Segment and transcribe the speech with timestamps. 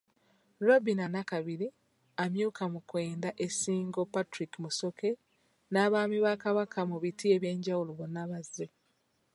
[0.67, 1.67] Robinah Nakabiri,
[2.23, 5.09] amyuka Mukwenda e Ssingo Patrick Musoke
[5.71, 8.65] n’Abaami ba Kabaka mu biti ebyenjawulo bonna bazze.